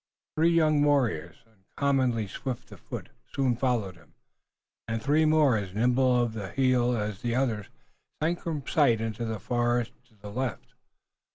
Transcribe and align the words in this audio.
Three 0.35 0.49
young 0.49 0.81
warriors, 0.83 1.35
uncommonly 1.45 2.25
swift 2.27 2.71
of 2.71 2.79
foot, 2.79 3.09
soon 3.31 3.55
followed 3.55 3.97
him, 3.97 4.15
and 4.87 4.99
three 4.99 5.25
more 5.25 5.55
as 5.57 5.75
nimble 5.75 6.19
of 6.19 6.33
heel 6.55 6.97
as 6.97 7.21
the 7.21 7.35
others, 7.35 7.67
sank 8.19 8.39
from 8.39 8.65
sight 8.65 8.99
in 8.99 9.11
the 9.13 9.37
forest 9.39 9.91
to 10.05 10.15
the 10.15 10.31
left. 10.31 10.73